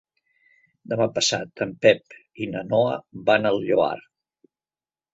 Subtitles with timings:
[0.93, 2.17] Demà passat en Pep
[2.47, 2.99] i na Noa
[3.31, 3.95] van al Lloar.